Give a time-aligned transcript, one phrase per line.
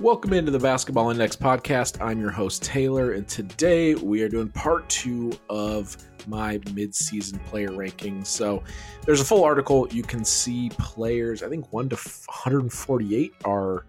[0.00, 2.00] Welcome into the Basketball Index podcast.
[2.00, 5.94] I'm your host, Taylor, and today we are doing part two of
[6.26, 8.26] my midseason player rankings.
[8.28, 8.64] So
[9.04, 9.86] there's a full article.
[9.88, 13.84] You can see players, I think 1 to 148 are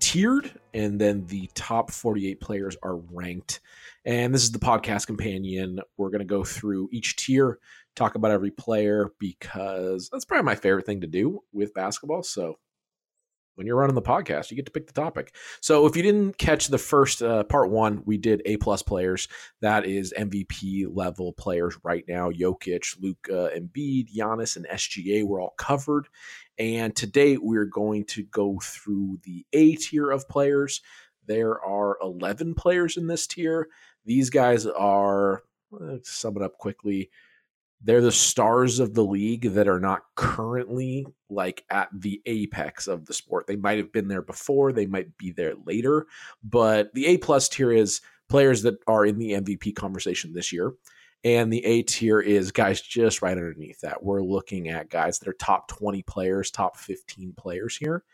[0.00, 3.60] tiered, and then the top 48 players are ranked.
[4.04, 5.80] And this is the podcast companion.
[5.96, 7.58] We're going to go through each tier,
[7.96, 12.22] talk about every player, because that's probably my favorite thing to do with basketball.
[12.22, 12.58] So
[13.54, 15.34] when you're running the podcast, you get to pick the topic.
[15.60, 19.28] So if you didn't catch the first uh, part one, we did A plus players.
[19.60, 22.30] That is MVP level players right now.
[22.30, 26.08] Jokic, Luka, Embiid, Giannis, and SGA were all covered.
[26.58, 30.80] And today we're going to go through the A tier of players.
[31.26, 33.68] There are 11 players in this tier.
[34.04, 37.10] These guys are, let's sum it up quickly,
[37.82, 43.04] they're the stars of the league that are not currently like at the apex of
[43.06, 43.46] the sport.
[43.46, 46.06] They might have been there before, they might be there later,
[46.42, 50.72] but the A plus tier is players that are in the MVP conversation this year.
[51.24, 54.02] And the A tier is guys just right underneath that.
[54.02, 58.04] We're looking at guys that are top 20 players, top 15 players here,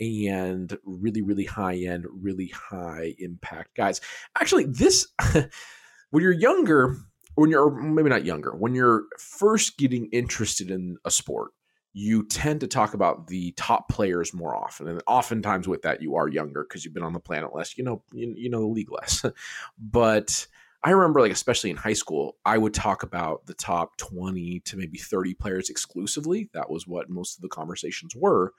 [0.00, 4.00] and really, really high end, really high impact guys.
[4.40, 5.06] Actually, this,
[6.10, 6.96] when you're younger,
[7.36, 11.52] when you're maybe not younger, when you're first getting interested in a sport,
[11.92, 16.16] you tend to talk about the top players more often, and oftentimes with that you
[16.16, 17.78] are younger because you've been on the planet less.
[17.78, 19.24] You know, you, you know the league less.
[19.78, 20.46] but
[20.82, 24.76] I remember, like especially in high school, I would talk about the top twenty to
[24.76, 26.48] maybe thirty players exclusively.
[26.54, 28.52] That was what most of the conversations were.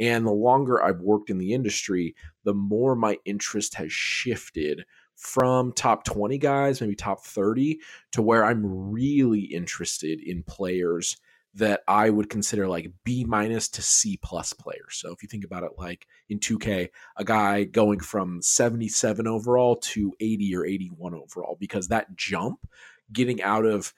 [0.00, 4.84] And the longer I've worked in the industry, the more my interest has shifted
[5.16, 7.80] from top 20 guys, maybe top 30,
[8.12, 11.16] to where I'm really interested in players
[11.54, 14.96] that I would consider like B minus to C plus players.
[14.96, 19.76] So if you think about it like in 2K, a guy going from 77 overall
[19.76, 22.68] to 80 or 81 overall, because that jump
[23.12, 23.94] getting out of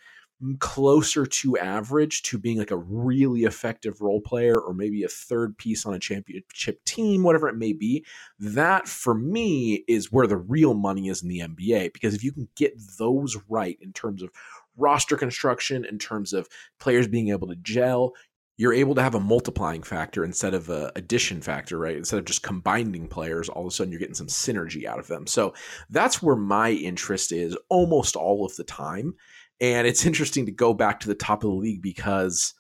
[0.59, 5.57] closer to average to being like a really effective role player or maybe a third
[5.57, 8.05] piece on a championship team, whatever it may be,
[8.39, 11.93] that for me is where the real money is in the NBA.
[11.93, 14.31] Because if you can get those right in terms of
[14.77, 16.49] roster construction, in terms of
[16.79, 18.13] players being able to gel,
[18.59, 21.97] you're able to have a multiplying factor instead of a addition factor, right?
[21.97, 25.07] Instead of just combining players, all of a sudden you're getting some synergy out of
[25.09, 25.27] them.
[25.27, 25.55] So
[25.91, 29.15] that's where my interest is almost all of the time.
[29.61, 32.55] And it's interesting to go back to the top of the league because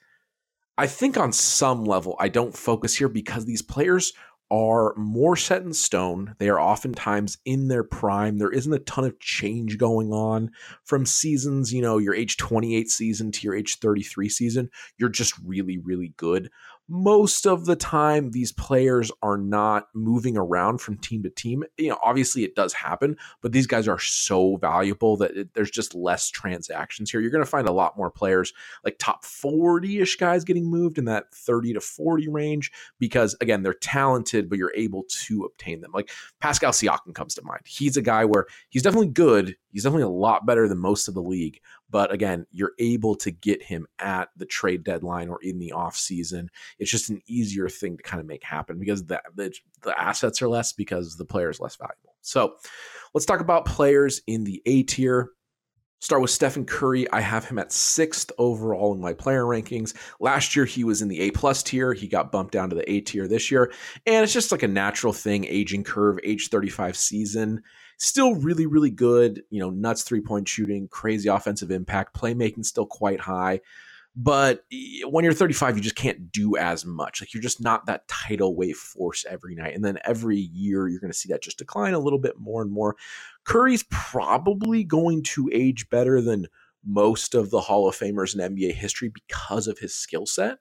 [0.78, 4.12] I think on some level, I don't focus here because these players
[4.50, 6.36] are more set in stone.
[6.38, 8.38] They are oftentimes in their prime.
[8.38, 10.52] There isn't a ton of change going on
[10.84, 14.70] from seasons, you know, your age 28 season to your age 33 season.
[14.98, 16.50] You're just really, really good
[16.88, 21.64] most of the time these players are not moving around from team to team.
[21.76, 25.70] You know obviously it does happen but these guys are so valuable that it, there's
[25.70, 27.20] just less transactions here.
[27.20, 28.52] You're going to find a lot more players
[28.84, 33.74] like top 40ish guys getting moved in that 30 to 40 range because again they're
[33.74, 35.92] talented but you're able to obtain them.
[35.92, 36.10] Like
[36.40, 37.62] pascal siakam comes to mind.
[37.64, 39.56] He's a guy where he's definitely good.
[39.72, 43.30] He's definitely a lot better than most of the league but again, you're able to
[43.30, 46.50] get him at the trade deadline or in the off season.
[46.78, 50.42] It's just an easier thing to kind of make happen because the, the, the assets
[50.42, 52.14] are less because the player is less valuable.
[52.22, 52.56] So
[53.14, 55.30] let's talk about players in the A tier.
[56.00, 57.10] Start with Stephen Curry.
[57.10, 59.94] I have him at sixth overall in my player rankings.
[60.20, 61.94] Last year, he was in the A plus tier.
[61.94, 63.72] He got bumped down to the A tier this year.
[64.04, 67.62] And it's just like a natural thing, aging curve, age 35 season.
[67.98, 69.42] Still really, really good.
[69.50, 73.60] You know, nuts three point shooting, crazy offensive impact, playmaking still quite high.
[74.18, 74.64] But
[75.04, 77.20] when you're 35, you just can't do as much.
[77.20, 79.74] Like you're just not that tidal wave force every night.
[79.74, 82.62] And then every year, you're going to see that just decline a little bit more
[82.62, 82.96] and more.
[83.44, 86.46] Curry's probably going to age better than
[86.82, 90.58] most of the Hall of Famers in NBA history because of his skill set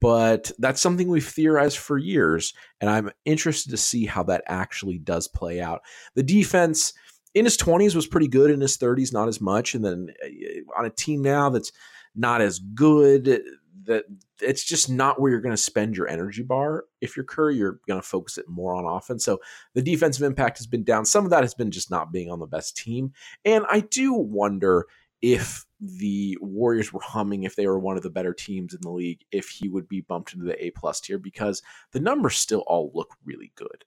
[0.00, 4.98] but that's something we've theorized for years and i'm interested to see how that actually
[4.98, 5.82] does play out.
[6.14, 6.92] The defense
[7.34, 10.78] in his 20s was pretty good in his 30s not as much and then uh,
[10.78, 11.72] on a team now that's
[12.14, 13.40] not as good
[13.84, 14.04] that
[14.40, 16.84] it's just not where you're going to spend your energy bar.
[17.00, 19.24] If you're curry you're going to focus it more on offense.
[19.24, 19.40] So
[19.74, 21.04] the defensive impact has been down.
[21.04, 23.12] Some of that has been just not being on the best team.
[23.44, 24.86] And i do wonder
[25.22, 28.90] if the Warriors were humming, if they were one of the better teams in the
[28.90, 32.64] league, if he would be bumped into the A plus tier because the numbers still
[32.66, 33.84] all look really good.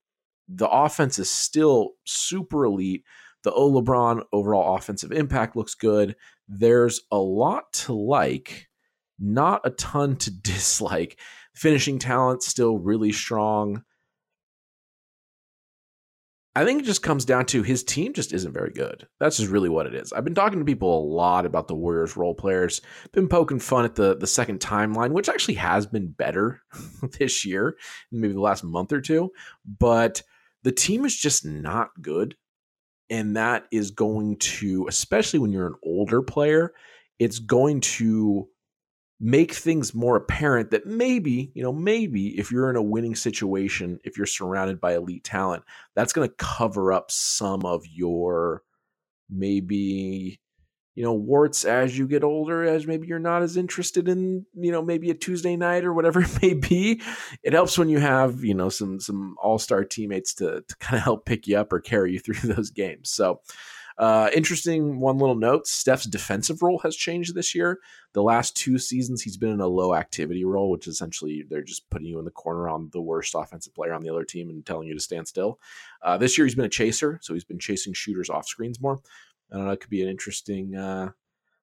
[0.47, 3.03] The offense is still super elite.
[3.43, 6.15] The O LeBron overall offensive impact looks good.
[6.47, 8.69] There's a lot to like,
[9.19, 11.19] not a ton to dislike.
[11.53, 13.83] Finishing talent still really strong
[16.57, 19.07] I think it just comes down to his team just isn't very good.
[19.19, 20.13] That's just really what it is.
[20.13, 22.80] I've been talking to people a lot about the Warriors role players.
[23.12, 26.62] Been poking fun at the the second timeline, which actually has been better
[27.19, 27.75] this year,
[28.10, 29.31] maybe the last month or two.
[29.66, 30.22] But
[30.63, 32.36] the team is just not good,
[33.10, 36.74] and that is going to, especially when you're an older player,
[37.19, 38.48] it's going to
[39.19, 44.00] make things more apparent that maybe, you know, maybe if you're in a winning situation,
[44.03, 45.63] if you're surrounded by elite talent,
[45.95, 48.63] that's going to cover up some of your
[49.29, 50.39] maybe
[50.95, 54.71] you know warts as you get older as maybe you're not as interested in you
[54.71, 57.01] know maybe a tuesday night or whatever it may be.
[57.44, 61.03] It helps when you have you know some some all-star teammates to, to kind of
[61.03, 63.09] help pick you up or carry you through those games.
[63.09, 63.41] So
[63.97, 67.80] uh, interesting one little note Steph's defensive role has changed this year.
[68.13, 71.89] The last two seasons, he's been in a low activity role, which essentially they're just
[71.89, 74.65] putting you in the corner on the worst offensive player on the other team and
[74.65, 75.59] telling you to stand still.
[76.01, 79.00] Uh, this year, he's been a chaser, so he's been chasing shooters off screens more.
[79.51, 81.12] I don't know, it could be an interesting uh,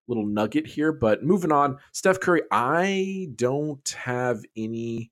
[0.08, 0.92] little nugget here.
[0.92, 5.10] But moving on, Steph Curry, I don't have any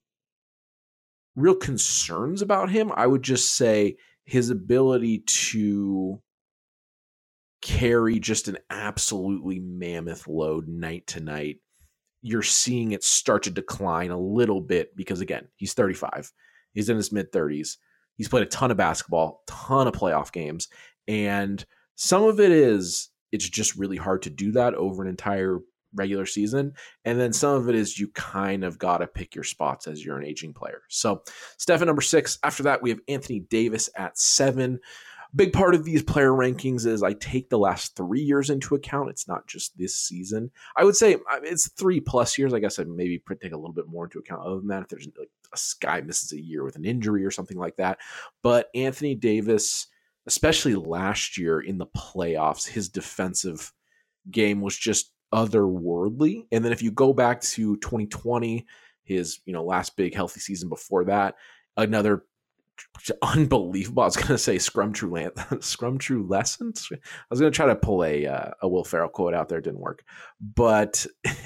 [1.37, 2.93] real concerns about him.
[2.95, 6.23] I would just say his ability to
[7.63, 11.57] carry just an absolutely mammoth load night to night.
[12.23, 16.33] You're seeing it start to decline a little bit because, again, he's 35.
[16.73, 17.77] He's in his mid 30s.
[18.17, 20.69] He's played a ton of basketball, ton of playoff games.
[21.09, 21.65] And
[21.95, 25.61] some of it is it's just really hard to do that over an entire
[25.95, 26.73] regular season.
[27.05, 30.05] And then some of it is you kind of got to pick your spots as
[30.05, 30.83] you're an aging player.
[30.89, 31.23] So,
[31.59, 32.39] Steph number six.
[32.43, 34.81] After that, we have Anthony Davis at seven
[35.35, 39.11] big part of these player rankings is I take the last three years into account.
[39.11, 40.51] It's not just this season.
[40.77, 42.53] I would say it's three plus years.
[42.53, 44.83] I guess I maybe take a little bit more into account other than that.
[44.83, 47.99] If there's like a guy misses a year with an injury or something like that,
[48.43, 49.87] but Anthony Davis,
[50.27, 53.73] especially last year in the playoffs, his defensive
[54.31, 56.47] game was just otherworldly.
[56.51, 58.67] And then if you go back to 2020,
[59.05, 61.37] his you know last big healthy season before that,
[61.77, 62.25] another
[63.23, 64.03] unbelievable.
[64.03, 66.89] I was going to say scrum true land, scrum true lessons.
[66.93, 66.99] I
[67.31, 69.61] was going to try to pull a uh, a Will Ferrell quote out there.
[69.61, 70.05] Didn't work.
[70.41, 71.07] But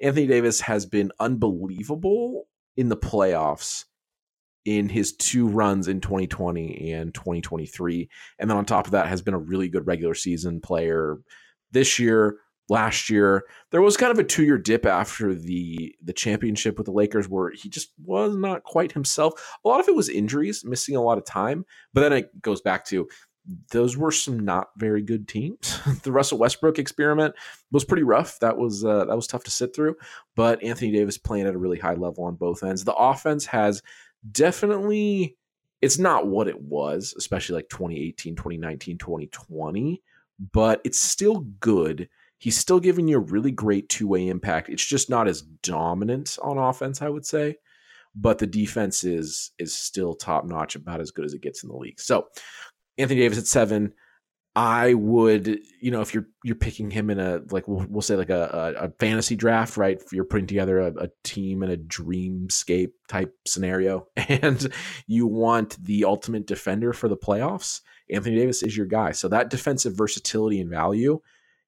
[0.00, 3.84] Anthony Davis has been unbelievable in the playoffs
[4.64, 8.08] in his two runs in 2020 and 2023.
[8.38, 11.18] And then on top of that has been a really good regular season player
[11.70, 12.38] this year
[12.68, 13.44] last year.
[13.70, 17.28] There was kind of a two year dip after the the championship with the Lakers
[17.28, 19.58] where he just was not quite himself.
[19.64, 21.64] A lot of it was injuries, missing a lot of time.
[21.92, 23.08] But then it goes back to
[23.72, 25.78] those were some not very good teams.
[26.02, 27.34] the Russell Westbrook experiment
[27.72, 28.38] was pretty rough.
[28.40, 29.96] That was uh, that was tough to sit through.
[30.34, 32.84] But Anthony Davis playing at a really high level on both ends.
[32.84, 33.82] The offense has
[34.30, 35.36] definitely
[35.82, 40.02] it's not what it was, especially like 2018, 2019, 2020,
[40.52, 42.08] but it's still good
[42.44, 44.68] He's still giving you a really great two way impact.
[44.68, 47.56] It's just not as dominant on offense, I would say,
[48.14, 51.70] but the defense is is still top notch, about as good as it gets in
[51.70, 51.98] the league.
[51.98, 52.26] So
[52.98, 53.94] Anthony Davis at seven.
[54.56, 58.14] I would, you know, if you're you're picking him in a like we'll, we'll say
[58.14, 59.98] like a, a, fantasy draft, right?
[60.12, 64.70] You're putting together a, a team in a dreamscape type scenario, and
[65.06, 67.80] you want the ultimate defender for the playoffs,
[68.10, 69.12] Anthony Davis is your guy.
[69.12, 71.20] So that defensive versatility and value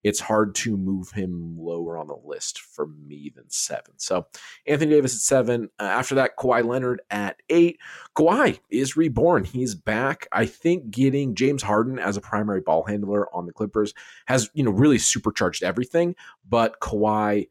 [0.02, 3.94] it's hard to move him lower on the list for me than seven.
[3.96, 4.26] So
[4.66, 5.68] Anthony Davis at seven.
[5.80, 7.78] Uh, after that, Kawhi Leonard at eight.
[8.16, 9.44] Kawhi is reborn.
[9.44, 10.28] He's back.
[10.30, 13.94] I think getting James Harden as a primary ball handler on the Clippers
[14.26, 16.14] has, you know, really supercharged everything.
[16.48, 17.48] But Kawhi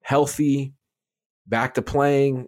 [0.00, 0.72] healthy,
[1.46, 2.46] back to playing,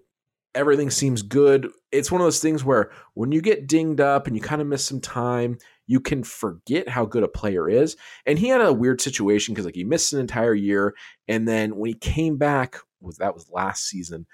[0.54, 1.68] everything seems good.
[1.92, 4.68] It's one of those things where when you get dinged up and you kind of
[4.68, 5.58] miss some time,
[5.90, 7.96] you can forget how good a player is.
[8.24, 10.94] And he had a weird situation because like he missed an entire year,
[11.26, 14.24] and then when he came back, was that was last season,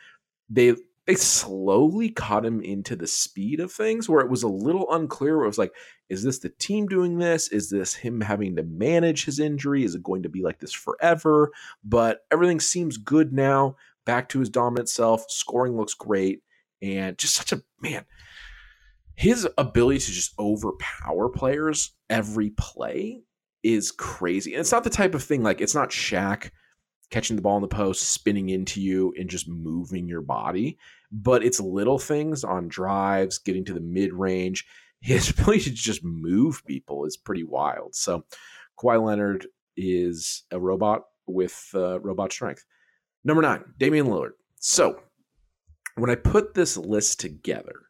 [0.50, 0.74] they
[1.06, 5.38] they slowly caught him into the speed of things where it was a little unclear.
[5.38, 5.72] Where it was like,
[6.10, 7.48] is this the team doing this?
[7.48, 9.82] Is this him having to manage his injury?
[9.82, 11.52] Is it going to be like this forever?
[11.82, 13.76] But everything seems good now.
[14.04, 15.24] Back to his dominant self.
[15.30, 16.42] Scoring looks great.
[16.82, 18.04] And just such a man,
[19.16, 23.22] his ability to just overpower players every play
[23.62, 24.52] is crazy.
[24.52, 26.50] And it's not the type of thing like it's not Shaq
[27.10, 30.78] catching the ball in the post, spinning into you, and just moving your body.
[31.10, 34.66] But it's little things on drives, getting to the mid range.
[35.00, 37.94] His ability to just move people is pretty wild.
[37.94, 38.24] So
[38.78, 39.46] Kawhi Leonard
[39.76, 42.64] is a robot with uh, robot strength.
[43.24, 44.32] Number nine, Damian Lillard.
[44.56, 45.00] So
[45.96, 47.85] when I put this list together,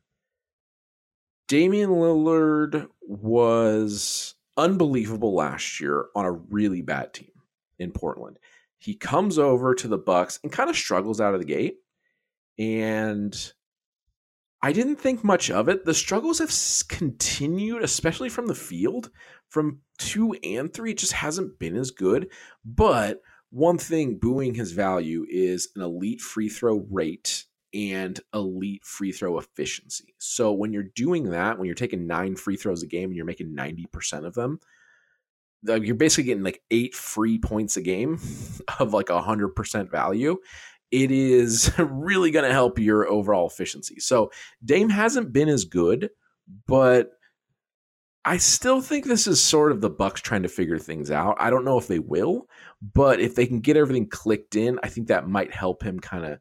[1.49, 7.31] Damian Lillard was unbelievable last year on a really bad team
[7.79, 8.39] in Portland.
[8.79, 11.79] He comes over to the Bucks and kind of struggles out of the gate.
[12.59, 13.53] And
[14.63, 15.85] I didn't think much of it.
[15.85, 16.53] The struggles have
[16.89, 19.11] continued, especially from the field.
[19.49, 22.29] From two and three, it just hasn't been as good.
[22.65, 27.45] But one thing booing his value is an elite free throw rate
[27.77, 30.15] and elite free throw efficiency.
[30.17, 33.27] So when you're doing that, when you're taking nine free throws a game and you're
[33.27, 34.61] making 90% of them,
[35.63, 38.19] you're basically getting like eight free points a game
[38.79, 40.39] of like a hundred percent value.
[40.91, 44.01] It is really going to help your overall efficiency.
[44.01, 44.31] So
[44.65, 46.11] Dame hasn't been as good,
[46.67, 47.11] but
[48.25, 51.37] I still think this is sort of the Bucks trying to figure things out.
[51.39, 52.49] I don't know if they will,
[52.95, 56.25] but if they can get everything clicked in, I think that might help him kind
[56.25, 56.39] of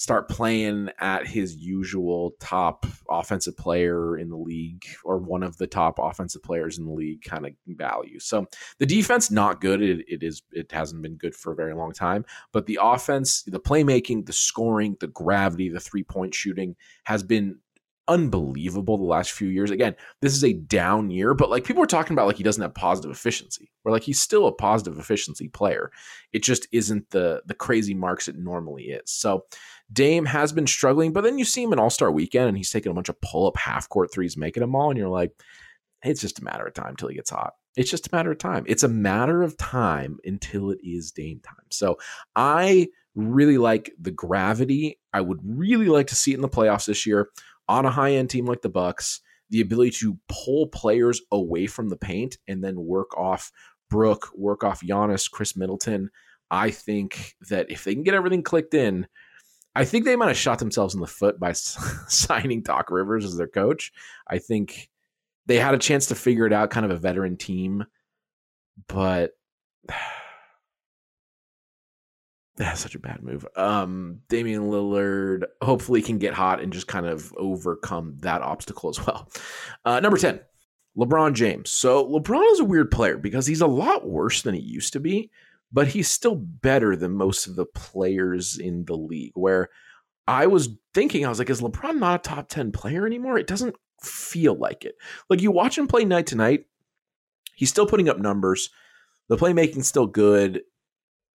[0.00, 5.66] start playing at his usual top offensive player in the league or one of the
[5.66, 8.18] top offensive players in the league kind of value.
[8.18, 8.46] So
[8.78, 9.82] the defense not good.
[9.82, 13.42] It, it is it hasn't been good for a very long time, but the offense,
[13.42, 17.58] the playmaking, the scoring, the gravity, the three-point shooting has been
[18.08, 19.70] unbelievable the last few years.
[19.70, 22.62] Again, this is a down year, but like people are talking about like he doesn't
[22.62, 23.70] have positive efficiency.
[23.84, 25.90] Or like he's still a positive efficiency player.
[26.32, 29.10] It just isn't the the crazy marks it normally is.
[29.10, 29.44] So
[29.92, 32.92] Dame has been struggling, but then you see him in All-Star weekend and he's taking
[32.92, 35.32] a bunch of pull-up half-court threes, making them all, and you're like,
[36.02, 37.54] it's just a matter of time till he gets hot.
[37.76, 38.64] It's just a matter of time.
[38.66, 41.66] It's a matter of time until it is Dame time.
[41.70, 41.98] So
[42.34, 44.98] I really like the gravity.
[45.12, 47.28] I would really like to see it in the playoffs this year
[47.68, 49.20] on a high end team like the Bucks,
[49.50, 53.52] the ability to pull players away from the paint and then work off
[53.88, 56.10] Brook, work off Giannis, Khris Middleton.
[56.50, 59.06] I think that if they can get everything clicked in,
[59.74, 63.36] I think they might have shot themselves in the foot by signing Doc Rivers as
[63.36, 63.92] their coach.
[64.26, 64.90] I think
[65.46, 67.84] they had a chance to figure it out, kind of a veteran team,
[68.88, 69.32] but
[72.60, 73.46] that's such a bad move.
[73.56, 79.04] Um, Damian Lillard hopefully can get hot and just kind of overcome that obstacle as
[79.04, 79.30] well.
[79.86, 80.40] Uh, number 10,
[80.96, 81.70] LeBron James.
[81.70, 85.00] So LeBron is a weird player because he's a lot worse than he used to
[85.00, 85.30] be,
[85.72, 89.32] but he's still better than most of the players in the league.
[89.34, 89.68] Where
[90.26, 93.38] I was thinking, I was like, is LeBron not a top 10 player anymore?
[93.38, 94.94] It doesn't feel like it.
[95.28, 96.66] Like you watch him play night to night,
[97.54, 98.70] he's still putting up numbers.
[99.28, 100.62] The playmaking's still good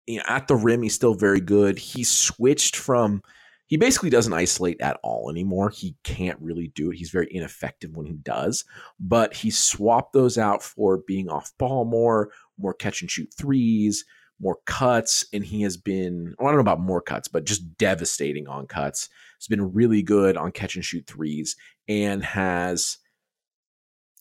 [0.06, 1.78] you know, at the rim, he's still very good.
[1.78, 3.22] He switched from
[3.66, 5.70] he basically doesn't isolate at all anymore.
[5.70, 6.96] He can't really do it.
[6.96, 8.64] He's very ineffective when he does,
[9.00, 14.04] but he swapped those out for being off ball more, more catch and shoot threes,
[14.40, 17.76] more cuts, and he has been well, I don't know about more cuts, but just
[17.78, 19.08] devastating on cuts.
[19.38, 21.56] He's been really good on catch and shoot threes
[21.88, 22.98] and has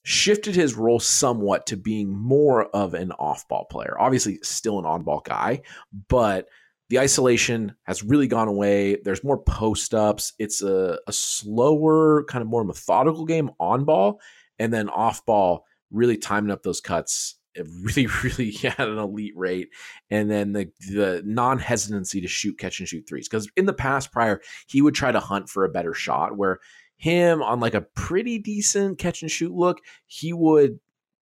[0.03, 3.95] shifted his role somewhat to being more of an off ball player.
[3.99, 5.61] Obviously, still an on ball guy,
[6.09, 6.47] but
[6.89, 8.97] the isolation has really gone away.
[9.03, 10.33] There's more post ups.
[10.37, 14.19] It's a, a slower, kind of more methodical game on ball,
[14.59, 17.35] and then off ball, really timing up those cuts.
[17.57, 19.69] Really, really at an elite rate,
[20.09, 23.27] and then the the non hesitancy to shoot, catch, and shoot threes.
[23.27, 26.37] Because in the past, prior, he would try to hunt for a better shot.
[26.37, 26.59] Where
[26.95, 30.79] him on like a pretty decent catch and shoot look, he would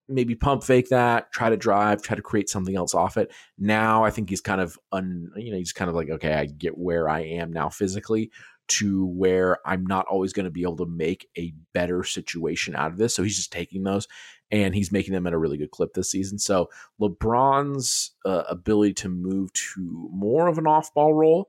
[0.07, 3.31] maybe pump fake that, try to drive, try to create something else off it.
[3.57, 6.45] Now I think he's kind of un, you know, he's kind of like, okay, I
[6.45, 8.29] get where I am now physically
[8.71, 12.91] to where I'm not always going to be able to make a better situation out
[12.91, 13.13] of this.
[13.13, 14.07] So he's just taking those
[14.51, 16.39] and he's making them at a really good clip this season.
[16.39, 21.47] So LeBron's uh, ability to move to more of an off ball role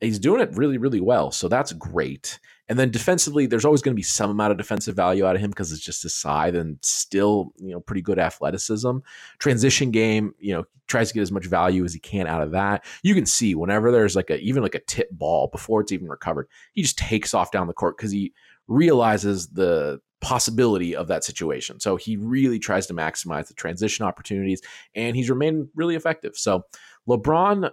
[0.00, 1.30] he's doing it really, really well.
[1.30, 2.38] So that's great.
[2.68, 5.42] And then defensively, there's always going to be some amount of defensive value out of
[5.42, 8.98] him because it's just his side and still, you know, pretty good athleticism.
[9.38, 12.52] Transition game, you know, tries to get as much value as he can out of
[12.52, 12.84] that.
[13.02, 16.08] You can see whenever there's like a even like a tip ball before it's even
[16.08, 18.32] recovered, he just takes off down the court because he
[18.68, 21.80] realizes the possibility of that situation.
[21.80, 24.60] So he really tries to maximize the transition opportunities
[24.94, 26.36] and he's remained really effective.
[26.36, 26.66] So
[27.08, 27.70] LeBron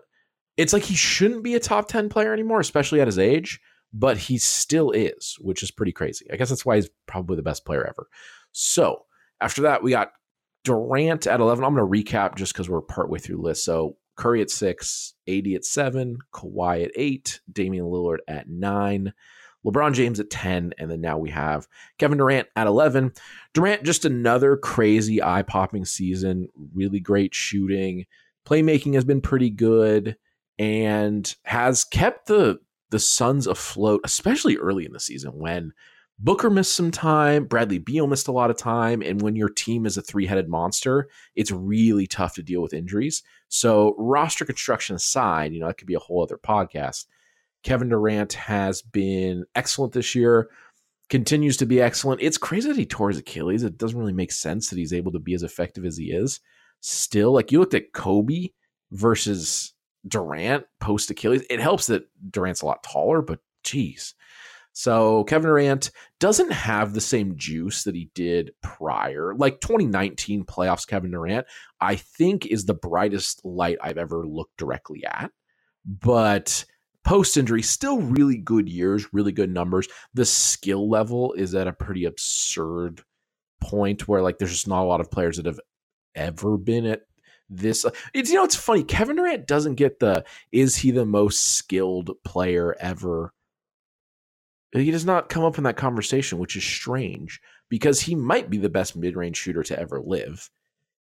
[0.58, 3.60] it's like he shouldn't be a top 10 player anymore, especially at his age,
[3.94, 6.26] but he still is, which is pretty crazy.
[6.32, 8.08] I guess that's why he's probably the best player ever.
[8.52, 9.06] So
[9.40, 10.12] after that, we got
[10.64, 11.64] Durant at 11.
[11.64, 13.64] I'm going to recap just because we're partway through list.
[13.64, 19.14] So Curry at six, AD at seven, Kawhi at eight, Damian Lillard at nine,
[19.66, 21.68] LeBron James at 10, and then now we have
[22.00, 23.14] Kevin Durant at 11.
[23.54, 28.06] Durant, just another crazy eye popping season, really great shooting.
[28.46, 30.16] Playmaking has been pretty good
[30.60, 32.60] and has kept the
[32.90, 35.74] the Suns afloat, especially early in the season when
[36.20, 37.46] Booker missed some time.
[37.46, 39.02] Bradley Beal missed a lot of time.
[39.02, 42.74] And when your team is a three headed monster, it's really tough to deal with
[42.74, 43.22] injuries.
[43.50, 47.06] So, roster construction aside, you know, that could be a whole other podcast.
[47.64, 50.50] Kevin Durant has been excellent this year,
[51.10, 52.22] continues to be excellent.
[52.22, 53.64] It's crazy that he tore his Achilles.
[53.64, 56.40] It doesn't really make sense that he's able to be as effective as he is.
[56.80, 58.50] Still, like you looked at Kobe
[58.92, 59.74] versus
[60.08, 61.44] Durant post Achilles.
[61.50, 64.13] It helps that Durant's a lot taller, but geez.
[64.74, 65.89] So Kevin Durant
[66.20, 69.34] doesn't have the same juice that he did prior.
[69.36, 71.48] Like 2019 playoffs, Kevin Durant,
[71.82, 75.32] I think is the brightest light I've ever looked directly at.
[75.84, 76.63] But
[77.04, 79.88] post injury, still really good years, really good numbers.
[80.13, 83.01] The skill level is at a pretty absurd
[83.60, 85.60] point where like there's just not a lot of players that have
[86.13, 87.01] ever been at
[87.50, 87.86] this.
[88.13, 88.84] It's you know it's funny.
[88.84, 93.34] Kevin Durant doesn't get the is he the most skilled player ever
[94.74, 98.58] he does not come up in that conversation, which is strange because he might be
[98.58, 100.50] the best mid range shooter to ever live.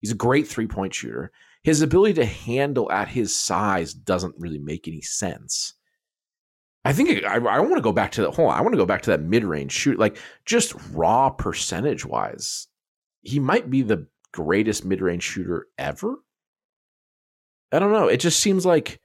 [0.00, 1.30] He's a great three point shooter.
[1.62, 5.74] His ability to handle at his size doesn't really make any sense.
[6.84, 8.34] I think I, I want to go back to that.
[8.34, 11.30] Hold on, I want to go back to that mid range shoot, like just raw
[11.30, 12.66] percentage wise.
[13.22, 16.16] He might be the greatest mid range shooter ever.
[17.72, 18.08] I don't know.
[18.08, 19.00] It just seems like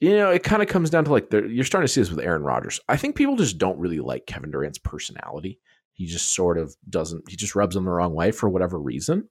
[0.00, 2.24] you know, it kind of comes down to like you're starting to see this with
[2.24, 2.80] Aaron Rodgers.
[2.88, 5.60] I think people just don't really like Kevin Durant's personality.
[5.92, 7.28] He just sort of doesn't.
[7.28, 9.28] He just rubs them the wrong way for whatever reason.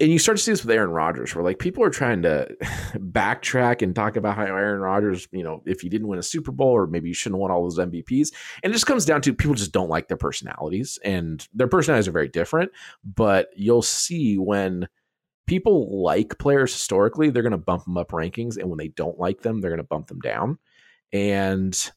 [0.00, 2.48] And you start to see this with Aaron Rodgers, where like people are trying to
[2.94, 6.52] backtrack and talk about how Aaron Rodgers, you know, if he didn't win a Super
[6.52, 8.32] Bowl or maybe he shouldn't have won all those MVPs.
[8.62, 12.08] And it just comes down to people just don't like their personalities, and their personalities
[12.08, 12.70] are very different.
[13.04, 14.88] But you'll see when
[15.48, 18.56] people like players historically, they're going to bump them up rankings.
[18.56, 20.58] And when they don't like them, they're going to bump them down.
[21.12, 21.90] And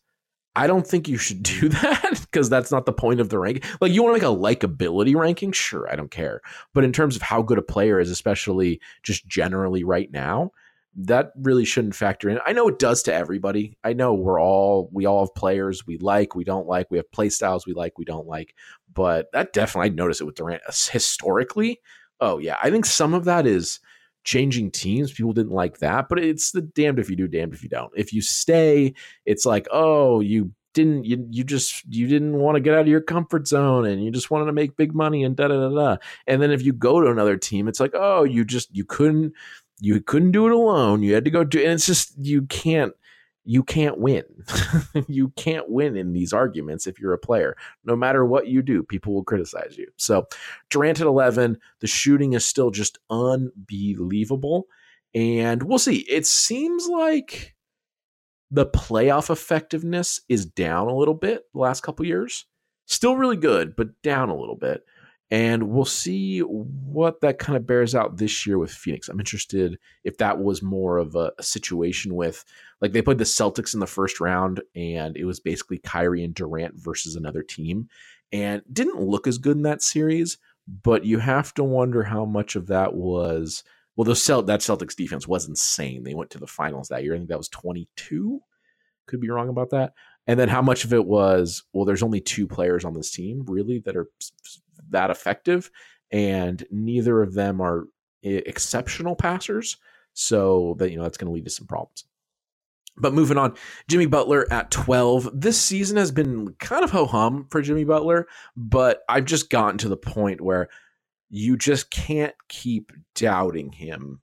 [0.55, 3.63] I don't think you should do that because that's not the point of the rank.
[3.79, 5.51] Like, you want to make a likability ranking?
[5.51, 6.41] Sure, I don't care.
[6.73, 10.51] But in terms of how good a player is, especially just generally right now,
[10.95, 12.39] that really shouldn't factor in.
[12.45, 13.77] I know it does to everybody.
[13.83, 16.91] I know we're all we all have players we like, we don't like.
[16.91, 18.55] We have play styles we like, we don't like.
[18.93, 20.63] But that definitely I notice it with Durant.
[20.67, 21.79] Uh, historically,
[22.21, 23.79] Oh yeah, I think some of that is
[24.23, 25.11] changing teams.
[25.11, 27.91] People didn't like that, but it's the damned if you do, damned if you don't.
[27.95, 28.93] If you stay,
[29.25, 32.87] it's like, oh, you didn't you you just you didn't want to get out of
[32.87, 35.69] your comfort zone and you just wanted to make big money and da da da
[35.69, 35.97] da.
[36.27, 39.33] And then if you go to another team, it's like, oh, you just you couldn't
[39.79, 41.03] you couldn't do it alone.
[41.03, 42.93] You had to go do and it's just you can't
[43.43, 44.23] you can't win.
[45.07, 47.55] you can't win in these arguments if you're a player.
[47.83, 49.87] No matter what you do, people will criticize you.
[49.97, 50.27] So,
[50.69, 54.67] Durant at 11, the shooting is still just unbelievable.
[55.13, 56.05] And we'll see.
[56.09, 57.55] It seems like
[58.51, 62.45] the playoff effectiveness is down a little bit the last couple years.
[62.85, 64.83] Still really good, but down a little bit.
[65.31, 69.07] And we'll see what that kind of bears out this year with Phoenix.
[69.07, 72.43] I'm interested if that was more of a, a, situation with,
[72.81, 76.33] like, they played the Celtics in the first round, and it was basically Kyrie and
[76.33, 77.87] Durant versus another team,
[78.33, 80.37] and didn't look as good in that series.
[80.67, 83.63] But you have to wonder how much of that was.
[83.95, 86.03] Well, the Celt- that Celtics defense was insane.
[86.03, 87.13] They went to the finals that year.
[87.13, 88.41] I think that was 22.
[89.07, 89.93] Could be wrong about that.
[90.27, 93.43] And then how much of it was, well, there's only two players on this team
[93.47, 94.07] really that are
[94.91, 95.71] that effective,
[96.11, 97.87] and neither of them are
[98.23, 99.77] exceptional passers.
[100.13, 102.03] So that you know that's going to lead to some problems.
[102.97, 103.55] But moving on,
[103.87, 105.29] Jimmy Butler at 12.
[105.33, 109.77] This season has been kind of ho hum for Jimmy Butler, but I've just gotten
[109.79, 110.67] to the point where
[111.29, 114.19] you just can't keep doubting him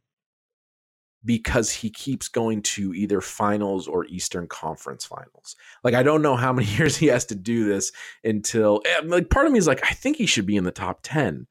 [1.24, 5.57] because he keeps going to either finals or Eastern Conference finals.
[5.83, 7.92] Like I don't know how many years he has to do this
[8.24, 10.70] until eh, like part of me is like I think he should be in the
[10.70, 11.46] top 10.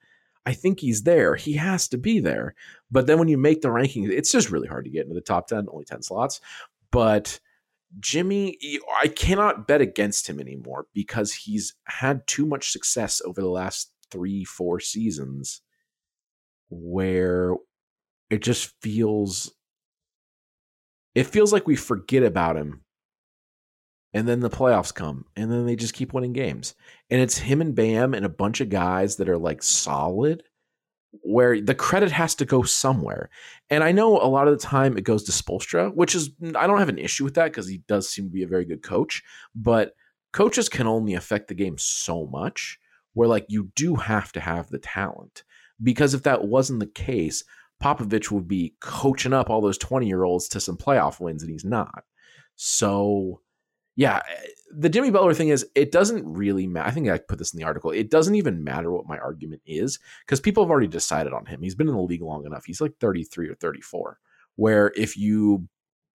[0.46, 1.36] I think he's there.
[1.36, 2.56] He has to be there.
[2.90, 5.20] But then when you make the rankings, it's just really hard to get into the
[5.20, 6.40] top 10, only 10 slots.
[6.90, 7.42] But
[8.00, 8.58] Jimmy,
[9.02, 13.92] I cannot bet against him anymore because he's had too much success over the last
[14.12, 15.62] 3 4 seasons
[16.70, 17.56] where
[18.30, 19.52] it just feels
[21.18, 22.84] it feels like we forget about him.
[24.14, 26.76] And then the playoffs come, and then they just keep winning games.
[27.10, 30.44] And it's him and Bam and a bunch of guys that are like solid,
[31.24, 33.32] where the credit has to go somewhere.
[33.72, 36.68] And I know a lot of the time it goes to Spoelstra, which is, I
[36.68, 38.84] don't have an issue with that because he does seem to be a very good
[38.84, 39.24] coach.
[39.56, 39.94] But
[40.34, 42.78] coaches can only affect the game so much,
[43.14, 45.44] where like you do have to have the talent.
[45.82, 47.44] Because if that wasn't the case,
[47.82, 51.52] Popovich would be coaching up all those 20 year olds to some playoff wins, and
[51.52, 52.04] he's not.
[52.56, 53.42] So,
[53.96, 56.88] yeah, eh, the Jimmy Butler thing is it doesn't really matter.
[56.88, 57.92] I think I put this in the article.
[57.92, 61.62] It doesn't even matter what my argument is because people have already decided on him.
[61.62, 62.66] He's been in the league long enough.
[62.66, 64.20] He's like 33 or 34.
[64.56, 65.68] Where if you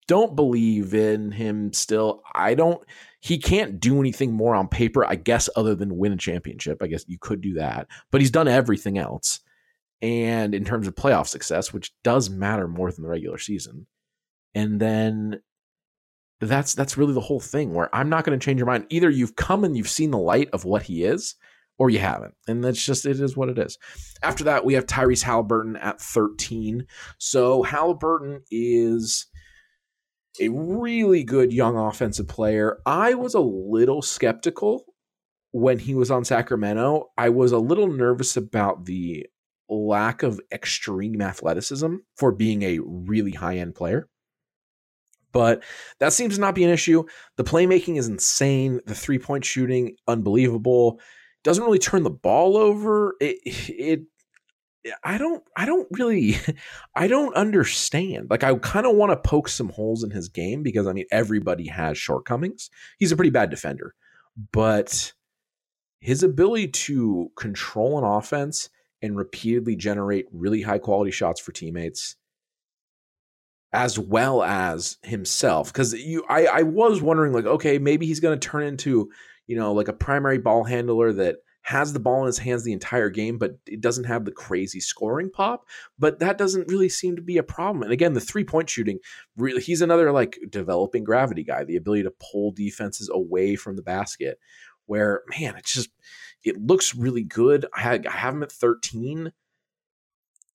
[0.07, 2.83] don't believe in him still, I don't
[3.21, 6.81] he can't do anything more on paper, I guess, other than win a championship.
[6.81, 7.87] I guess you could do that.
[8.09, 9.39] But he's done everything else.
[10.01, 13.85] And in terms of playoff success, which does matter more than the regular season.
[14.55, 15.41] And then
[16.39, 18.87] that's that's really the whole thing where I'm not going to change your mind.
[18.89, 21.35] Either you've come and you've seen the light of what he is,
[21.77, 22.35] or you haven't.
[22.47, 23.77] And that's just it is what it is.
[24.21, 26.85] After that, we have Tyrese Halliburton at 13.
[27.17, 29.27] So Halliburton is
[30.39, 32.77] a really good young offensive player.
[32.85, 34.85] I was a little skeptical
[35.51, 37.09] when he was on Sacramento.
[37.17, 39.25] I was a little nervous about the
[39.71, 44.09] lack of extreme athleticism for being a really high end player
[45.31, 45.63] but
[45.99, 47.03] that seems to not be an issue.
[47.37, 48.79] The playmaking is insane.
[48.85, 50.99] The three point shooting, unbelievable.
[51.43, 53.15] Doesn't really turn the ball over.
[53.19, 54.01] It, it,
[55.03, 56.37] I don't, I don't really,
[56.95, 58.29] I don't understand.
[58.29, 61.05] Like, I kind of want to poke some holes in his game because I mean,
[61.11, 62.69] everybody has shortcomings.
[62.99, 63.95] He's a pretty bad defender,
[64.51, 65.13] but
[65.99, 68.69] his ability to control an offense
[69.01, 72.15] and repeatedly generate really high quality shots for teammates
[73.73, 75.71] as well as himself.
[75.71, 79.09] Because you I, I was wondering like okay maybe he's going to turn into
[79.47, 82.73] you know like a primary ball handler that has the ball in his hands the
[82.73, 85.63] entire game but it doesn't have the crazy scoring pop
[85.99, 87.83] but that doesn't really seem to be a problem.
[87.83, 88.99] And again the three point shooting
[89.37, 93.83] really he's another like developing gravity guy the ability to pull defenses away from the
[93.83, 94.39] basket
[94.87, 95.89] where man it's just
[96.43, 99.31] it looks really good i, I have him at 13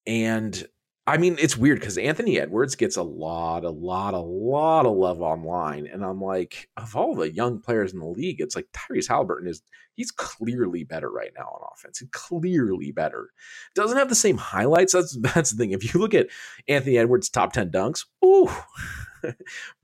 [0.07, 0.66] and
[1.09, 4.96] I mean, it's weird because Anthony Edwards gets a lot, a lot, a lot of
[4.96, 5.87] love online.
[5.87, 9.49] And I'm like, of all the young players in the league, it's like Tyrese Halliburton
[9.49, 9.62] is
[9.94, 12.03] he's clearly better right now on offense.
[12.11, 13.31] Clearly better.
[13.77, 14.94] Doesn't have the same highlights.
[14.94, 15.70] That's that's the thing.
[15.70, 16.27] If you look at
[16.66, 18.51] Anthony Edwards' top 10 dunks, ooh.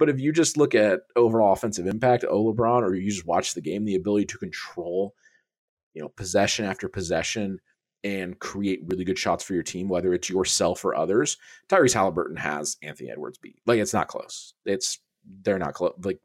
[0.00, 3.54] but if you just look at overall offensive impact, oh LeBron, or you just watch
[3.54, 5.14] the game, the ability to control,
[5.94, 7.58] you know, possession after possession
[8.04, 11.36] and create really good shots for your team, whether it's yourself or others.
[11.68, 13.60] Tyrese Halliburton has Anthony Edwards beat.
[13.66, 14.54] Like it's not close.
[14.64, 14.98] It's
[15.42, 15.94] they're not close.
[16.02, 16.20] Like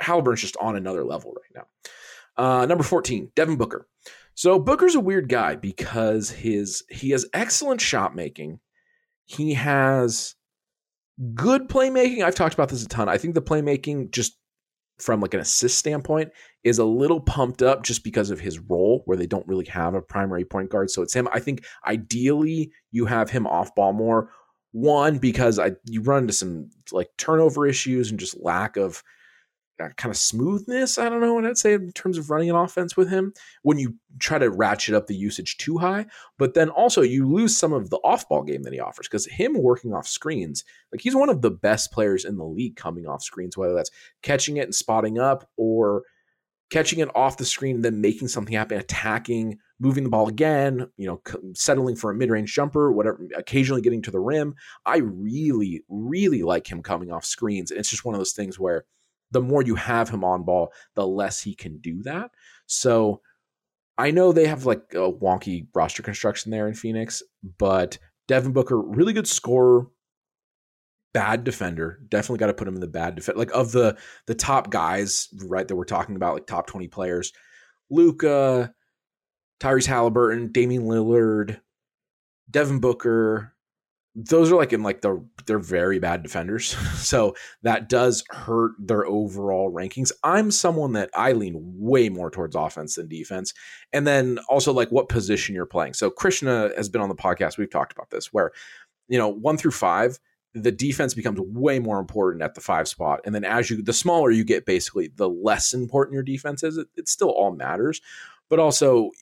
[0.00, 2.42] Halliburton's just on another level right now.
[2.42, 3.88] Uh, number 14, Devin Booker.
[4.34, 8.60] So Booker's a weird guy because his he has excellent shot making.
[9.24, 10.36] He has
[11.34, 12.22] good playmaking.
[12.22, 13.08] I've talked about this a ton.
[13.08, 14.38] I think the playmaking just
[14.98, 16.30] from like an assist standpoint
[16.64, 19.94] is a little pumped up just because of his role where they don't really have
[19.94, 20.90] a primary point guard.
[20.90, 24.30] So it's him i think ideally you have him off ball more.
[24.72, 29.02] One because i you run into some like turnover issues and just lack of
[29.80, 30.98] Uh, kind of smoothness.
[30.98, 33.78] I don't know what I'd say in terms of running an offense with him when
[33.78, 36.06] you try to ratchet up the usage too high.
[36.36, 39.26] But then also you lose some of the off ball game that he offers because
[39.26, 43.06] him working off screens, like he's one of the best players in the league coming
[43.06, 46.02] off screens, whether that's catching it and spotting up or
[46.70, 50.90] catching it off the screen and then making something happen, attacking, moving the ball again,
[50.96, 51.22] you know,
[51.54, 54.56] settling for a mid-range jumper, whatever, occasionally getting to the rim.
[54.84, 57.70] I really, really like him coming off screens.
[57.70, 58.84] And it's just one of those things where
[59.30, 62.30] the more you have him on ball, the less he can do that.
[62.66, 63.20] So
[63.96, 67.22] I know they have like a wonky roster construction there in Phoenix,
[67.58, 69.88] but Devin Booker, really good scorer,
[71.12, 71.98] bad defender.
[72.08, 73.36] Definitely got to put him in the bad defense.
[73.36, 77.32] Like of the the top guys, right, that we're talking about, like top 20 players,
[77.90, 78.72] Luka,
[79.60, 81.60] Tyrese Halliburton, Damian Lillard,
[82.50, 83.54] Devin Booker,
[84.20, 86.76] those are like in like the they're very bad defenders.
[86.98, 90.10] So that does hurt their overall rankings.
[90.22, 93.54] I'm someone that i lean way more towards offense than defense.
[93.92, 95.94] And then also like what position you're playing.
[95.94, 97.56] So krishna has been on the podcast.
[97.56, 98.50] We've talked about this where
[99.06, 100.18] you know one through five
[100.54, 103.20] the defense becomes way more important at the five spot.
[103.24, 106.76] And then as you the smaller you get basically the less important your defense is.
[106.76, 108.00] It, it still all matters.
[108.50, 109.12] But also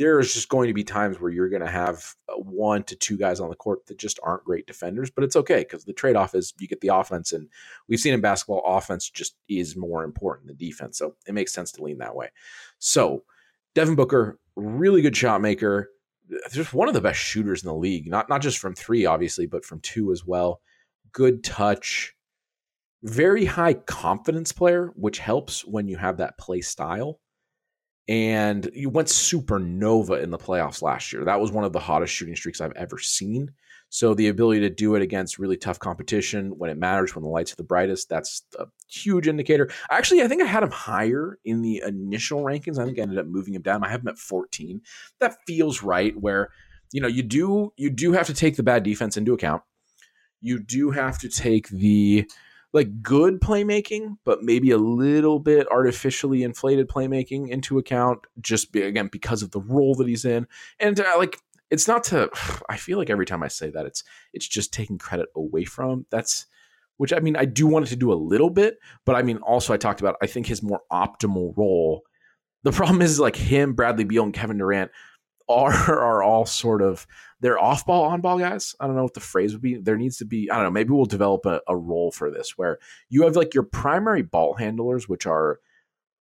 [0.00, 3.18] there's just going to be times where you're going to have uh, one to two
[3.18, 6.16] guys on the court that just aren't great defenders, but it's okay because the trade
[6.16, 7.32] off is you get the offense.
[7.32, 7.50] And
[7.86, 10.96] we've seen in basketball, offense just is more important than defense.
[10.96, 12.30] So it makes sense to lean that way.
[12.78, 13.24] So
[13.74, 15.90] Devin Booker, really good shot maker,
[16.50, 19.44] just one of the best shooters in the league, not, not just from three, obviously,
[19.44, 20.62] but from two as well.
[21.12, 22.14] Good touch,
[23.02, 27.20] very high confidence player, which helps when you have that play style
[28.10, 31.24] and you went supernova in the playoffs last year.
[31.24, 33.52] That was one of the hottest shooting streaks I've ever seen.
[33.88, 37.28] So the ability to do it against really tough competition when it matters, when the
[37.28, 39.70] lights are the brightest, that's a huge indicator.
[39.90, 42.80] Actually, I think I had him higher in the initial rankings.
[42.80, 43.84] I think I ended up moving him down.
[43.84, 44.80] I have him at 14.
[45.20, 46.50] That feels right where
[46.92, 49.62] you know you do you do have to take the bad defense into account.
[50.40, 52.28] You do have to take the
[52.72, 58.82] like good playmaking, but maybe a little bit artificially inflated playmaking into account, just be,
[58.82, 60.46] again because of the role that he's in.
[60.78, 61.38] And uh, like,
[61.70, 62.30] it's not to.
[62.68, 66.06] I feel like every time I say that, it's it's just taking credit away from.
[66.10, 66.46] That's
[66.96, 69.38] which I mean, I do want it to do a little bit, but I mean,
[69.38, 70.16] also I talked about.
[70.22, 72.02] I think his more optimal role.
[72.62, 74.90] The problem is like him, Bradley Beal, and Kevin Durant
[75.50, 77.06] are are all sort of
[77.40, 78.74] they're off ball, on ball guys.
[78.78, 79.76] I don't know what the phrase would be.
[79.76, 82.58] There needs to be, I don't know, maybe we'll develop a, a role for this
[82.58, 85.58] where you have like your primary ball handlers, which are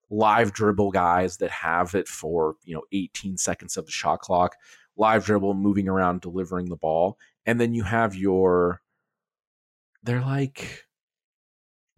[0.10, 4.56] live dribble guys that have it for, you know, 18 seconds of the shot clock,
[4.96, 7.18] live dribble, moving around, delivering the ball.
[7.46, 8.82] And then you have your,
[10.04, 10.86] they're like,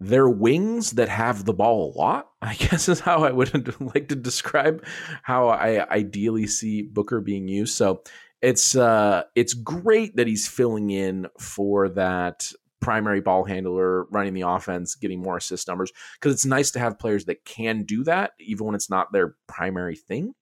[0.02, 2.28] they're wings that have the ball a lot.
[2.42, 3.54] I guess is how I would
[3.96, 4.84] like to describe
[5.22, 7.76] how I ideally see Booker being used.
[7.76, 8.02] So
[8.42, 14.42] it's uh it's great that he's filling in for that primary ball handler running the
[14.42, 18.32] offense getting more assist numbers because it's nice to have players that can do that
[18.40, 20.34] even when it's not their primary thing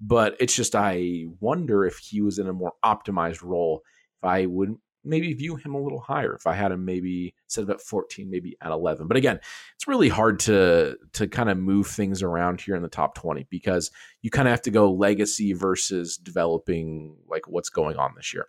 [0.00, 3.82] but it's just i wonder if he was in a more optimized role
[4.22, 7.62] if i would maybe view him a little higher if I had him maybe instead
[7.62, 9.06] of at 14, maybe at 11.
[9.08, 9.40] But again,
[9.74, 13.46] it's really hard to to kind of move things around here in the top 20
[13.50, 13.90] because
[14.22, 18.46] you kind of have to go legacy versus developing like what's going on this year.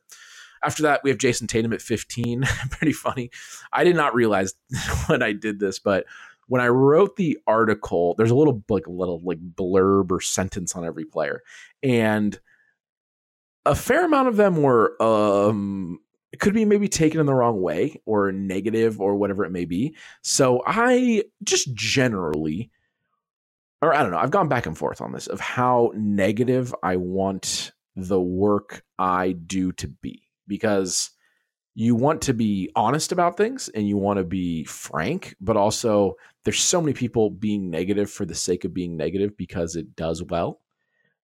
[0.64, 2.42] After that, we have Jayson Tatum at 15.
[2.72, 3.32] Pretty funny.
[3.72, 4.54] I did not realize
[5.08, 6.06] when I did this, but
[6.48, 10.76] when I wrote the article, there's a little like a little like blurb or sentence
[10.76, 11.44] on every player,
[11.84, 12.38] and
[13.66, 16.00] a fair amount of them were um
[16.32, 19.66] it could be maybe taken in the wrong way or negative or whatever it may
[19.66, 19.96] be.
[20.22, 22.70] So I just generally,
[23.82, 26.98] or I don't know, I've gone back and forth on this of how negative I
[26.98, 31.12] want the work I do to be because
[31.76, 36.16] you want to be honest about things and you want to be frank, but also
[36.44, 40.22] there's so many people being negative for the sake of being negative because it does
[40.24, 40.62] well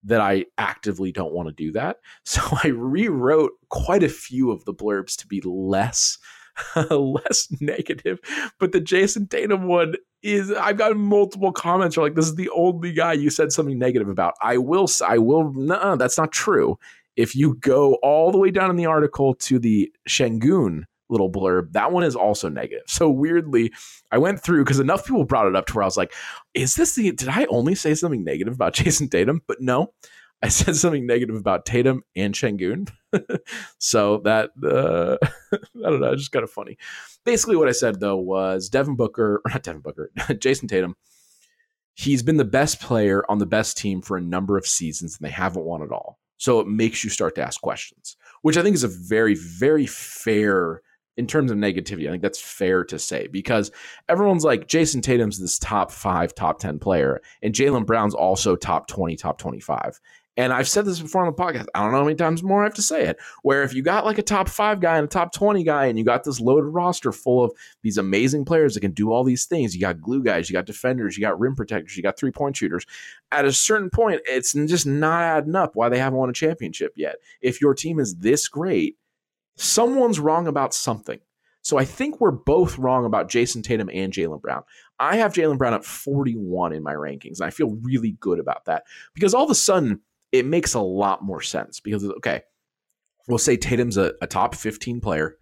[0.06, 1.98] that I actively don't want to do that.
[2.26, 6.18] So I rewrote quite a few of the blurbs to be less
[6.90, 8.20] less negative.
[8.60, 12.50] But the Jayson Tatum one is I've got multiple comments are like this is the
[12.50, 14.34] only guy you said something negative about.
[14.42, 16.78] I will I will no that's not true.
[17.16, 21.72] If you go all the way down in the article to the Sengun little blurb.
[21.74, 22.86] That one is also negative.
[22.88, 23.72] So weirdly,
[24.12, 26.14] I went through because enough people brought it up to where I was like,
[26.54, 29.42] is this the, did I only say something negative about Jayson Tatum?
[29.48, 29.94] But no,
[30.42, 32.92] I said something negative about Tatum and Sengun.
[33.78, 35.18] so that, uh,
[35.54, 36.78] I don't know, it's just kind of funny.
[37.24, 40.96] Basically, what I said though was Devin Booker, or not Devin Booker, Jayson Tatum.
[41.98, 45.26] He's been the best player on the best team for a number of seasons and
[45.26, 46.20] they haven't won it all.
[46.38, 49.86] So it makes you start to ask questions, which I think is a very, very
[49.86, 50.82] fair
[51.18, 53.72] in terms of negativity, I think that's fair to say because
[54.10, 58.88] everyone's like Jayson Tatum's this top five, top 10 player, and Jaylen Brown's also top
[58.88, 60.00] 20, top 25.
[60.38, 61.68] And I've said this before on the podcast.
[61.74, 63.18] I don't know how many times more I have to say it.
[63.44, 65.98] Where if you got like a top five guy and a top 20 guy, and
[65.98, 69.46] you got this loaded roster full of these amazing players that can do all these
[69.46, 72.32] things, you got glue guys, you got defenders, you got rim protectors, you got three
[72.32, 72.86] point shooters.
[73.32, 76.92] At a certain point, it's just not adding up why they haven't won a championship
[76.98, 77.16] yet.
[77.42, 78.98] If your team is this great,
[79.56, 81.20] someone's wrong about something.
[81.62, 84.62] So I think we're both wrong about Jayson Tatum and Jaylen Brown.
[85.00, 88.66] I have Jaylen Brown at 41 in my rankings, and I feel really good about
[88.66, 88.84] that
[89.16, 91.80] because all of a sudden it makes a lot more sense.
[91.80, 92.44] Because okay,
[93.28, 95.38] we'll say Tatum's a, a top 15 player.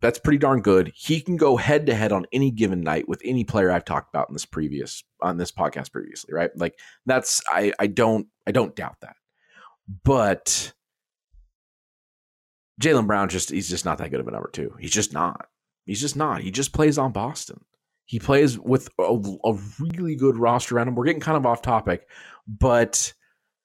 [0.00, 0.90] That's pretty darn good.
[0.96, 4.12] He can go head to head on any given night with any player I've talked
[4.12, 6.50] about in this previous on this podcast previously, right?
[6.56, 9.14] Like that's I I don't I don't doubt that.
[10.02, 10.72] But
[12.80, 14.74] Jaylen Brown just he's just not that good of a number two.
[14.78, 15.46] He's just not.
[15.84, 16.40] He's just not.
[16.42, 17.64] He just plays on Boston.
[18.04, 20.94] He plays with a, a really good roster around him.
[20.94, 22.06] We're getting kind of off topic,
[22.46, 23.12] but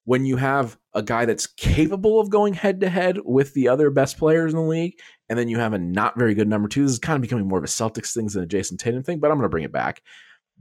[0.06, 3.92] when you have a guy that's capable of going head to head with the other
[3.92, 4.94] best players in the league,
[5.30, 7.48] and then you have a not very good number two, this is kind of becoming
[7.48, 9.64] more of a Celtics thing than a Jayson Tatum thing, but I'm going to bring
[9.64, 10.02] it back.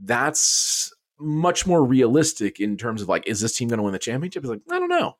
[0.03, 3.99] That's much more realistic in terms of like, is this team going to win the
[3.99, 4.43] championship?
[4.43, 5.15] It's like, I don't know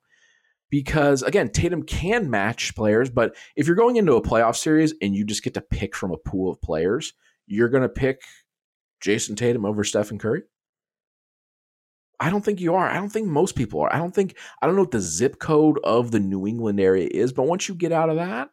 [0.71, 5.13] because again, Tatum can match players, but if you're going into a playoff series and
[5.13, 7.13] you just get to pick from a pool of players,
[7.45, 8.21] you're going to pick
[9.01, 10.43] Jayson Tatum over Stephen Curry.
[12.19, 12.88] I don't think you are.
[12.88, 13.93] I don't think most people are.
[13.93, 17.10] I don't think I don't know what the zip code of the New England area
[17.12, 18.49] is, but once you get out of that,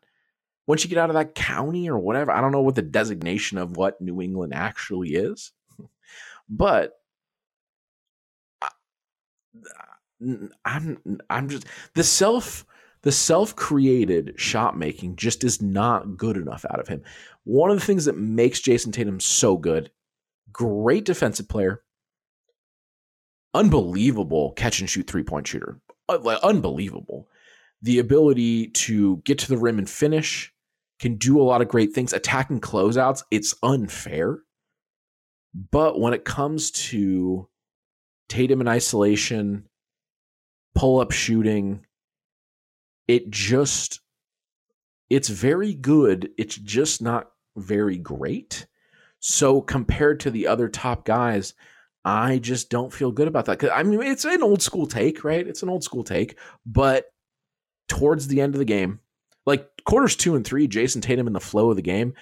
[0.66, 3.58] once you get out of that county or whatever, I don't know what the designation
[3.58, 5.52] of what New England actually is,
[6.48, 6.94] but
[10.64, 12.64] I'm I'm just the self
[13.02, 17.02] the self-created shot making just is not good enough out of him.
[17.44, 19.90] One of the things that makes Jayson Tatum so good,
[20.52, 21.82] great defensive player,
[23.54, 25.80] unbelievable catch and shoot three-point shooter.
[26.08, 27.28] Uh, unbelievable.
[27.82, 30.52] The ability to get to the rim and finish,
[30.98, 32.12] can do a lot of great things.
[32.12, 34.40] Attacking closeouts, it's unfair.
[35.70, 37.48] But when it comes to
[38.28, 39.67] Tatum in isolation,
[40.78, 41.84] pull up shooting.
[43.08, 44.00] It just,
[45.10, 46.30] it's very good.
[46.38, 48.66] It's just not very great.
[49.18, 51.54] So compared to the other top guys,
[52.04, 53.74] I just don't feel good about that.
[53.74, 55.44] I mean, it's an old school take, right?
[55.44, 57.06] It's an old school take, but
[57.88, 59.00] towards the end of the game,
[59.46, 62.14] like quarters two and three, Jayson Tatum in the flow of the game,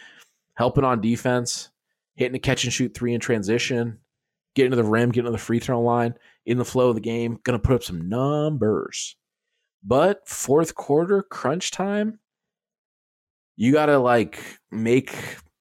[0.54, 1.68] helping on defense,
[2.14, 3.98] hitting a catch and shoot three in transition,
[4.56, 6.14] getting to the rim, getting to the free throw line
[6.46, 9.14] in the flow of the game, going to put up some numbers.
[9.84, 12.18] But fourth quarter, crunch time,
[13.54, 14.40] you got to like
[14.72, 15.14] make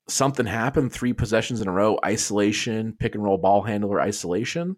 [0.08, 4.78] something happen three possessions in a row, isolation, pick and roll ball handler, isolation,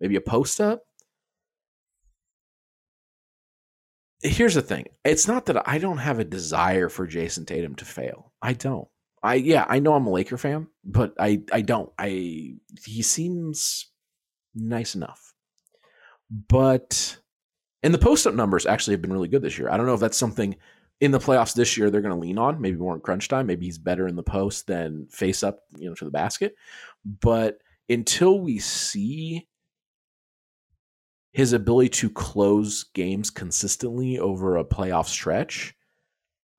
[0.00, 0.82] maybe a post up.
[4.22, 7.84] Here's the thing it's not that I don't have a desire for Jayson Tatum to
[7.84, 8.32] fail.
[8.40, 8.88] I don't.
[9.22, 11.90] I yeah, I know I'm a Laker fan, but I I don't.
[11.98, 12.54] I
[12.84, 13.90] he seems
[14.54, 15.34] nice enough.
[16.30, 17.18] But
[17.82, 19.70] and the post up numbers actually have been really good this year.
[19.70, 20.56] I don't know if that's something
[21.00, 22.60] in the playoffs this year they're going to lean on.
[22.60, 23.46] Maybe more in crunch time.
[23.46, 26.54] Maybe he's better in the post than face up, you know, to the basket.
[27.04, 29.48] But until we see
[31.32, 35.74] his ability to close games consistently over a playoff stretch,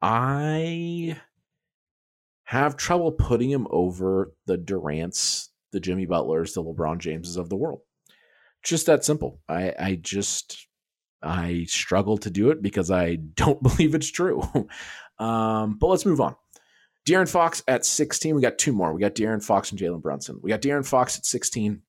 [0.02, 1.18] I
[2.50, 7.56] have trouble putting him over the Durants, the Jimmy Butlers, the LeBron Jameses of the
[7.56, 7.82] world.
[8.64, 9.40] Just that simple.
[9.48, 10.68] I, I just
[11.22, 14.42] I struggle to do it because I don't believe it's true.
[15.20, 16.36] um, but let's move on.
[17.08, 18.34] De'Aaron Fox at 16.
[18.34, 18.96] We got two more.
[18.96, 20.40] We got De'Aaron Fox and Jalen Brunson.
[20.42, 21.84] We got De'Aaron Fox at 16.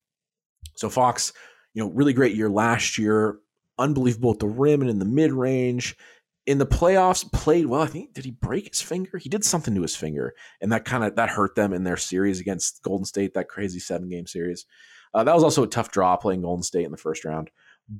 [0.75, 1.33] So Fox,
[1.73, 3.39] you know, really great year last year.
[3.79, 5.97] Unbelievable at the rim and in the mid range
[6.45, 7.81] in the playoffs played well.
[7.81, 9.17] I think did he break his finger?
[9.17, 11.97] He did something to his finger, and that kind of that hurt them in their
[11.97, 14.65] series against Golden State, that crazy seven game series.
[15.13, 17.51] Uh, that was also a tough draw playing Golden State in the first round.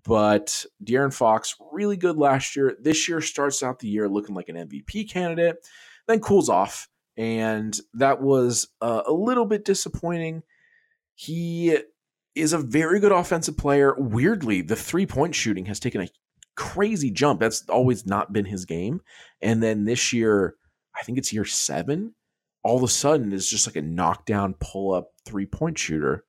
[0.05, 2.77] But De'Aaron Fox really good last year.
[2.79, 5.57] This year starts out the year looking like an MVP candidate,
[6.07, 10.43] then cools off, and that was uh, a little bit disappointing.
[11.15, 11.77] He
[12.35, 13.93] is a very good offensive player.
[13.97, 16.07] Weirdly, the three point shooting has taken a
[16.61, 17.39] crazy jump.
[17.39, 19.01] That's always not been his game.
[19.41, 20.55] And then this year,
[20.95, 22.13] I think it's year seven,
[22.63, 26.23] all of a sudden is just like a knockdown, pull up three point shooter,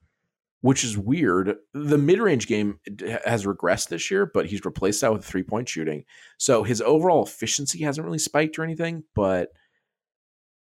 [0.61, 1.57] which is weird.
[1.75, 2.79] The mid range game
[3.25, 6.03] has regressed this year, but he's replaced that with three point shooting.
[6.39, 9.49] So his overall efficiency hasn't really spiked or anything, but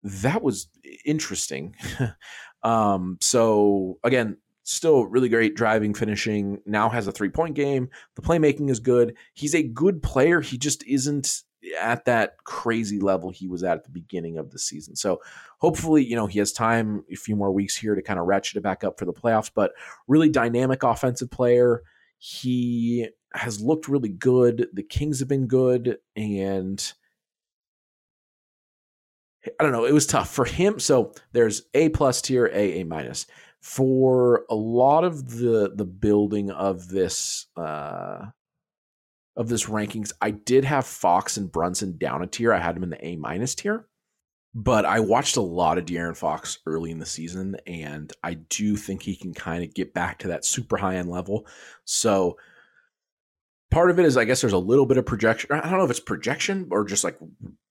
[0.01, 0.67] that was
[1.05, 1.75] interesting.
[2.63, 4.37] um, so again,
[4.69, 6.61] still really great driving, finishing.
[6.65, 7.89] Now has a three point game.
[8.15, 9.15] The playmaking is good.
[9.33, 10.41] He's a good player.
[10.41, 11.41] He just isn't
[11.79, 14.95] at that crazy level he was at at the beginning of the season.
[14.95, 15.19] So
[15.59, 18.57] hopefully, you know, he has time, a few more weeks here to kind of ratchet
[18.57, 19.71] it back up for the playoffs, but
[20.07, 21.83] really dynamic offensive player.
[22.17, 24.67] He has looked really good.
[24.73, 26.93] The Kings have been good and
[29.59, 30.79] I don't know, it was tough for him.
[30.79, 33.25] So there's A plus tier, A, A minus
[33.61, 38.25] for a lot of the the building of this uh
[39.35, 42.53] of this rankings, I did have Fox and Brunson down a tier.
[42.53, 43.87] I had him in the A minus tier.
[44.55, 48.75] But I watched a lot of De'Aaron Fox early in the season, and I do
[48.75, 51.45] think he can kind of get back to that super high end level.
[51.85, 52.37] So
[53.71, 55.51] part of it is I guess there's a little bit of projection.
[55.51, 57.17] I don't know if it's projection or just like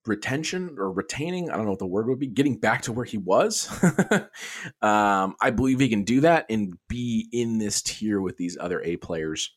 [0.07, 1.51] retention or retaining.
[1.51, 2.27] I don't know what the word would be.
[2.27, 3.69] Getting back to where he was.
[4.83, 8.81] um, I believe he can do that and be in this tier with these other
[8.83, 9.55] A players.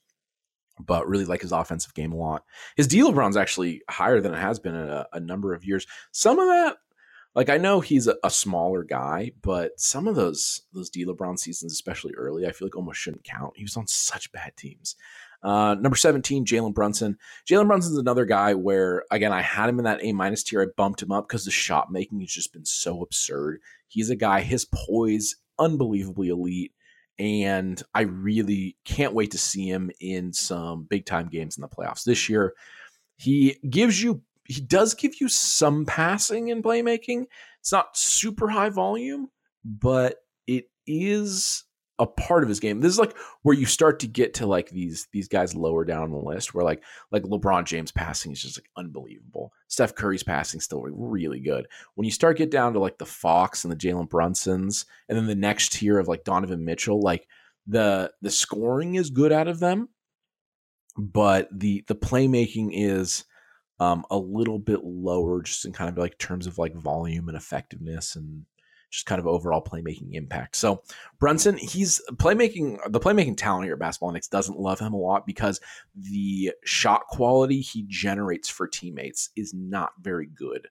[0.79, 2.43] But really like his offensive game a lot.
[2.75, 5.85] His D LeBron's actually higher than it has been in a, a number of years.
[6.11, 6.77] Some of that
[7.35, 11.39] like I know he's a, a, smaller guy, but some of those those D LeBron
[11.39, 13.53] seasons, especially early, I feel like almost shouldn't count.
[13.55, 14.95] He was on such bad teams.
[15.43, 17.17] Uh, number 17, Jalen Brunson.
[17.49, 20.61] Jalen Brunson's another guy where, again, I had him in that A minus tier.
[20.61, 23.59] I bumped him up because the shot making has just been so absurd.
[23.87, 26.73] He's a guy, his poise, unbelievably elite.
[27.17, 31.67] And I really can't wait to see him in some big time games in the
[31.67, 32.53] playoffs this year.
[33.17, 37.25] He gives you he does give you some passing and playmaking.
[37.59, 39.29] It's not super high volume,
[39.63, 40.17] but
[40.47, 41.63] it is
[42.01, 42.81] a part of his game.
[42.81, 46.11] This is like where you start to get to like these these guys lower down
[46.11, 49.53] the list, where like like LeBron James passing is just like unbelievable.
[49.67, 51.67] Steph Curry's passing still really good.
[51.93, 55.27] When you start get down to like the Fox and the Jalen Brunsons, and then
[55.27, 57.27] the next tier of like Donovan Mitchell, like
[57.67, 59.89] the the scoring is good out of them,
[60.97, 63.25] but the the playmaking is
[63.79, 67.37] um, a little bit lower, just in kind of like terms of like volume and
[67.37, 68.45] effectiveness and
[68.91, 70.55] just kind of overall playmaking impact.
[70.55, 70.83] So
[71.19, 75.25] Brunson, he's playmaking the playmaking talent here at Basketball Index doesn't love him a lot
[75.25, 75.59] because
[75.95, 80.67] the shot quality he generates for teammates is not very good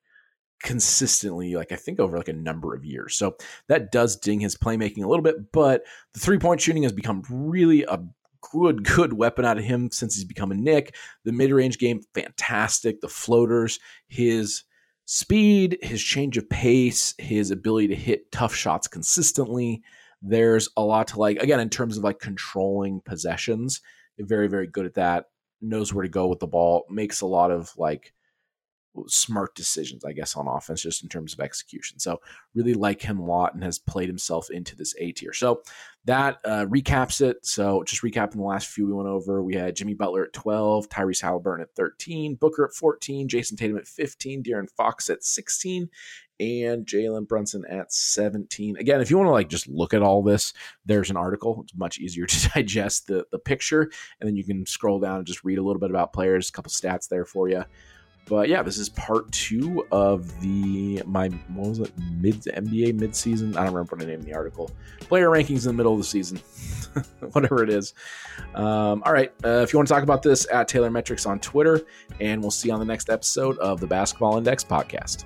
[0.63, 3.17] consistently like i think over like a number of years.
[3.17, 3.37] So
[3.69, 7.23] that does ding his playmaking a little bit but the three point shooting has become
[7.31, 7.99] really a
[8.53, 10.95] good good weapon out of him since he's become a Knick
[11.25, 13.01] the mid-range game fantastic.
[13.01, 14.65] The floaters his
[15.13, 19.83] speed, his change of pace, his ability to hit tough shots consistently.
[20.23, 23.81] There's a lot to like, again, in terms of like controlling possessions.
[24.21, 25.25] Very, very good at that.
[25.61, 26.85] Knows where to go with the ball.
[26.89, 28.15] Makes a lot of like
[29.07, 31.99] smart decisions, I guess, on offense, just in terms of execution.
[31.99, 32.21] So
[32.55, 35.33] really like him a lot and has played himself into this A tier.
[35.33, 35.63] So
[36.07, 37.45] that uh, recaps it.
[37.45, 40.89] So just recapping the last few we went over, we had Jimmy Butler at 12,
[40.89, 45.89] Tyrese Halliburton at 13, Booker at 14, Jayson Tatum at 15, De'Aaron Fox at 16,
[46.41, 48.79] and Jalen Brunson at 17.
[48.79, 50.55] Again, if you want to like just look at all this,
[50.87, 51.61] there's an article.
[51.63, 55.27] It's much easier to digest the, the picture, and then you can scroll down and
[55.27, 57.65] just read a little bit about players, a couple stats there for you.
[58.27, 63.17] But yeah, this is part two of the my what was it mid NBA mid
[63.17, 63.57] season?
[63.57, 64.71] I don't remember what I named the article.
[65.01, 66.39] Player rankings in the middle of the season,
[67.33, 67.93] whatever it is.
[68.55, 71.41] Um, all right, uh, if you want to talk about this at Taylor Metrics on
[71.41, 71.81] Twitter,
[72.21, 75.25] and we'll see you on the next episode of the Basketball Index podcast.